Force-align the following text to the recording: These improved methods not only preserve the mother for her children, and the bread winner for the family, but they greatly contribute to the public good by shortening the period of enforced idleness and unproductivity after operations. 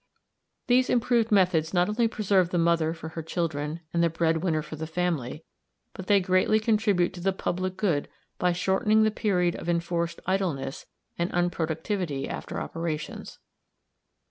These 0.65 0.89
improved 0.89 1.31
methods 1.31 1.75
not 1.75 1.87
only 1.87 2.07
preserve 2.07 2.49
the 2.49 2.57
mother 2.57 2.91
for 2.91 3.09
her 3.09 3.21
children, 3.21 3.81
and 3.93 4.01
the 4.01 4.09
bread 4.09 4.37
winner 4.37 4.63
for 4.63 4.75
the 4.75 4.87
family, 4.87 5.43
but 5.93 6.07
they 6.07 6.19
greatly 6.19 6.59
contribute 6.59 7.13
to 7.13 7.21
the 7.21 7.31
public 7.31 7.77
good 7.77 8.07
by 8.39 8.51
shortening 8.51 9.03
the 9.03 9.11
period 9.11 9.53
of 9.57 9.69
enforced 9.69 10.19
idleness 10.25 10.87
and 11.19 11.29
unproductivity 11.31 12.27
after 12.27 12.59
operations. 12.59 13.37